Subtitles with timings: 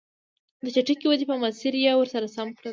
[0.63, 2.69] د چټکې ودې په مسیر یې ور سم کړل.